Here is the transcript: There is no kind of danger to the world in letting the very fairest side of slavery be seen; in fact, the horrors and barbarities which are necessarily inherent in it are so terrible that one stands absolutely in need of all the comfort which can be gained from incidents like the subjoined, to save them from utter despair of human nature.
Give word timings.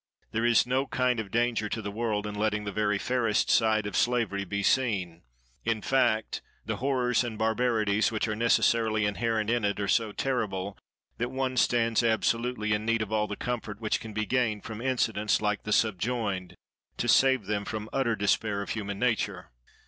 There 0.31 0.47
is 0.47 0.65
no 0.65 0.87
kind 0.87 1.19
of 1.19 1.29
danger 1.29 1.69
to 1.69 1.79
the 1.79 1.91
world 1.91 2.25
in 2.25 2.33
letting 2.33 2.63
the 2.63 2.71
very 2.71 2.97
fairest 2.97 3.51
side 3.51 3.85
of 3.85 3.95
slavery 3.95 4.43
be 4.45 4.63
seen; 4.63 5.21
in 5.63 5.83
fact, 5.83 6.41
the 6.65 6.77
horrors 6.77 7.23
and 7.23 7.37
barbarities 7.37 8.11
which 8.11 8.27
are 8.27 8.35
necessarily 8.35 9.05
inherent 9.05 9.51
in 9.51 9.63
it 9.63 9.79
are 9.79 9.87
so 9.87 10.11
terrible 10.11 10.75
that 11.19 11.29
one 11.29 11.55
stands 11.55 12.01
absolutely 12.03 12.73
in 12.73 12.83
need 12.83 13.03
of 13.03 13.11
all 13.13 13.27
the 13.27 13.35
comfort 13.35 13.79
which 13.79 13.99
can 13.99 14.11
be 14.11 14.25
gained 14.25 14.63
from 14.63 14.81
incidents 14.81 15.39
like 15.39 15.61
the 15.65 15.71
subjoined, 15.71 16.55
to 16.97 17.07
save 17.07 17.45
them 17.45 17.63
from 17.63 17.87
utter 17.93 18.15
despair 18.15 18.63
of 18.63 18.71
human 18.71 18.97
nature. 18.97 19.51